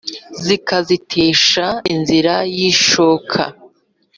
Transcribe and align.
zikazitesha 0.45 1.65
inzira 1.93 2.35
y’ishoka 2.55 3.41